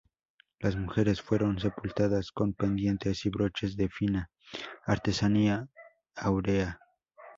Las 0.57 0.75
mujeres 0.75 1.21
fueron 1.21 1.59
sepultadas 1.59 2.31
con 2.31 2.53
pendientes 2.55 3.23
y 3.27 3.29
broches 3.29 3.77
de 3.77 3.87
fina 3.87 4.31
artesanía 4.87 5.67
áurea. 6.15 6.79